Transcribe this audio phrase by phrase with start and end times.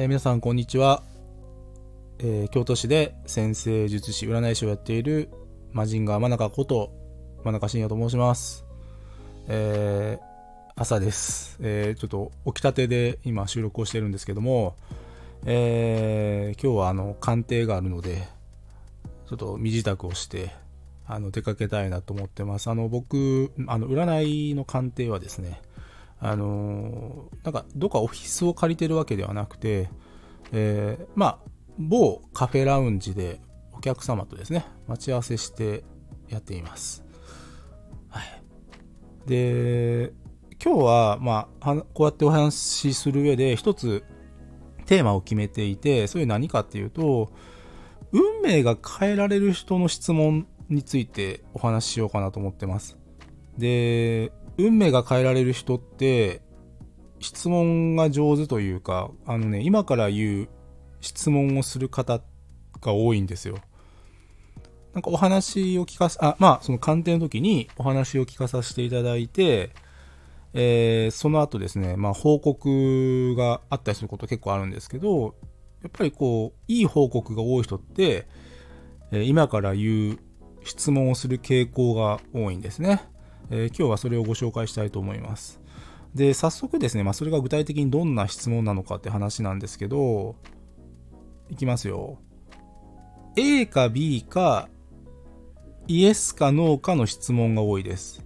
[0.00, 1.02] えー、皆さんこんにちは、
[2.20, 5.28] えー、京都市で先生術師占い師をやっている
[5.72, 6.90] マジンガー真中こと
[7.44, 8.64] 真中信也と申します、
[9.46, 14.74] えー、朝です、えちょっと起きたてで今収録をしてるんですけども、
[15.44, 18.26] え今日はあの鑑定があるので
[19.28, 20.50] ちょっと身支度をして
[21.06, 22.70] あの出かけたいなと思ってます。
[22.70, 25.60] あの僕あの占いの鑑定はですね
[26.20, 29.90] あの、なんか、どっかオフィスを借りてるわけではなくて、
[30.52, 31.38] えー、まあ、
[31.78, 33.40] 某カフェラウンジで
[33.72, 35.82] お客様とですね、待ち合わせして
[36.28, 37.02] やっています。
[38.08, 38.42] はい。
[39.26, 40.12] で、
[40.62, 44.04] 今日は、まあ、こうやってお話しする上で、一つ
[44.84, 47.32] テーマを決めていて、それ何かっていうと、
[48.12, 52.98] 運命が変えられる人の質問についてお話ししようかなと思ってます。
[53.56, 54.32] で、
[54.66, 56.42] 運命が変えられる人って、
[57.20, 60.48] 質問が上手というか、あのね、今から言う
[61.00, 62.20] 質問をする方
[62.80, 63.58] が多いんですよ。
[64.94, 69.70] なんかお話を聞かさ、あ、まあ、その鑑定の時にお話を聞かさせていただいて、
[70.52, 75.36] えー、その後ですね、まあ、報告があったりすること結構あるんですけど、
[75.82, 78.26] やっぱりこう、いい報告が多い人って、
[79.12, 80.18] え、今から言う
[80.64, 83.02] 質問をする傾向が多いんですね。
[83.50, 85.60] えー、今日はそれをご紹介したいと思います。
[86.14, 90.36] で、早速ですね、まあ、それが具体的にどんな質問なのかって話なんですけど、
[91.48, 92.18] いきますよ。
[93.36, 94.68] A か B か、
[95.86, 98.24] イエスかノーかの質問が多いです。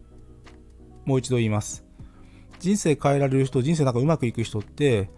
[1.05, 1.85] もう一度言います。
[2.59, 5.11] 人生変えられる人、人生なんかうまくいく人って、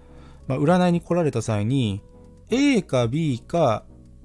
[0.48, 2.02] まあ、占いに来られた際に、
[2.50, 3.84] A か B か、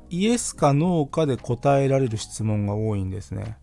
[0.09, 3.57] イエスかノーかで答えられる質問が多いんですね。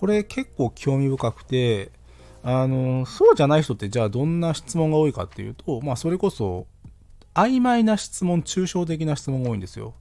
[0.00, 1.92] これ結構興味深くて、
[2.42, 6.66] あの、そうじゃない人ってじゃあどんな質問が多いかっていうと、まあそれこそ、
[7.34, 9.94] 曖昧な質問、抽象的な質問が多いんですよ。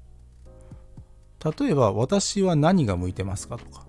[1.59, 3.85] 例えば、私は何が向いてますかとか。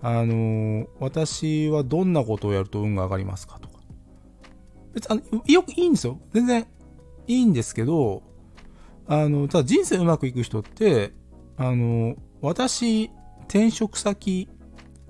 [0.00, 3.74] あの、私はどんなことをやると運が上がりますかとか。
[4.94, 6.18] 別に、よくいいんですよ。
[6.32, 6.66] 全然
[7.26, 8.22] いいんですけど、
[9.06, 11.12] あの、ただ人生うまくいく人って、
[11.58, 13.10] あの、私、
[13.48, 14.48] 転職先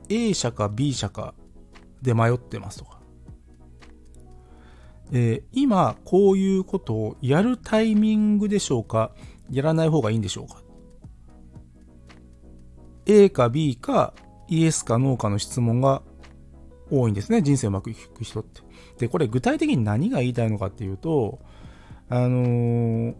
[0.08, 1.34] A 社か B 社か
[2.02, 3.00] で迷ってますとか。
[5.12, 9.12] えー、今、こういうことをやるタイミングでしょうか？
[9.50, 10.62] やらない方がいいんでしょうか
[13.06, 14.14] ?A か B か
[14.48, 16.02] イエスかノーかの質問が
[16.90, 17.42] 多いんですね。
[17.42, 18.62] 人生うまくいく人って。
[18.98, 21.40] で、これ具体的に何が言いたいのかっていうと、
[22.08, 23.14] あのー、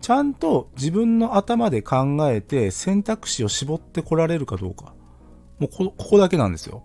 [0.00, 4.94] ちゃんと自分の頭で考えて選択肢を絞ってこられるかどうか。
[5.58, 6.82] もうこ、ここだけなんですよ。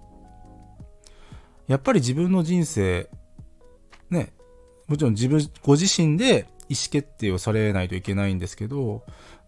[1.67, 3.09] やっぱり自分の人生、
[4.09, 4.33] ね、
[4.87, 9.03] もちろん自分、ご自身で意思決定をされないといけないんですけど、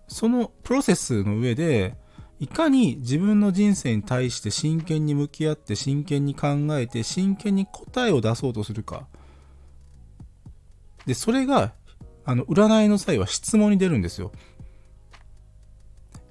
[0.07, 1.95] そのプロセスの上で、
[2.39, 9.07] いかに自分の人生に対して真剣に向き合って真剣に考えて真剣に答えを出そうとするか。
[11.05, 11.73] で、それが、
[12.25, 14.31] あの、占いの際は質問に出るんですよ。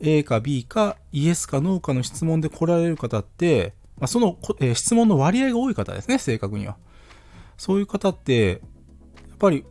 [0.00, 6.76] A か B かイエスかノーかの質問で来られる方って、まあ、その、えー、質問の割合が多い方ですね、正確には。
[7.56, 8.60] そういう方って、
[9.28, 9.64] やっぱり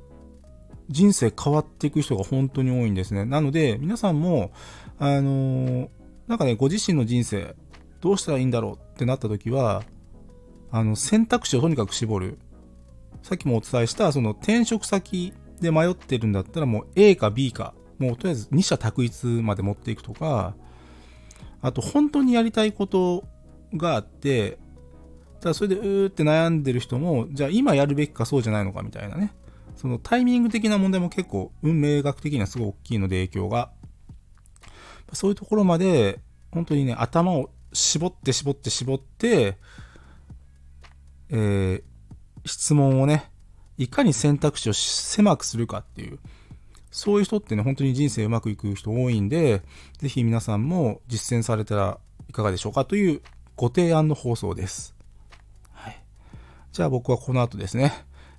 [0.89, 3.25] 人生変わっていく人が本当に多いんですね。
[3.25, 4.51] なので、皆さんも、
[4.99, 5.89] あのー、
[6.27, 7.55] なんかね、ご自身の人生、
[7.99, 9.83] どうしたらいいんだろうってなった時は、
[10.71, 12.39] あの、選択肢をとにかく絞る。
[13.21, 20.55] さっきもお伝えした、その転職先で迷ってるんだったらもう A か B かもうとりあえず二者択一まで持っていくとか、
[21.61, 23.23] あと本当にやりたいこと
[23.75, 24.57] があって、
[25.39, 29.33] ただそれでうーって悩んでる人も、じゃあ今やるべきかそうじゃないのかみたいなね。
[29.75, 33.71] そのタイミング的な問題も結構運命学的にはすごい大きいので影響が。
[35.13, 36.19] そういうところまで、
[36.51, 39.57] 本当にね、頭を絞って絞って絞って、
[41.29, 41.83] えー、
[42.45, 43.31] 質問をね、
[43.77, 46.19] いかに選択肢を狭くするかっていう、
[46.91, 49.61] そういう人ってね、本当に人生うまくいく人多いんで、
[49.97, 53.21] ぜひ皆さんも実践されたらいかがでしょうかという
[53.55, 54.95] ご提案の放送です。
[55.71, 56.03] はい。
[56.71, 57.93] じゃあ僕はこの後ですね、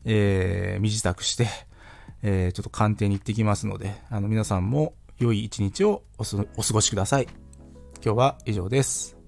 [0.05, 1.49] えー、身支度して、
[2.23, 7.29] えー、ちょっと鑑定に行ってきますので、あの皆さんも良い一日をお過ごしください。
[8.05, 9.22] 今日は以上です。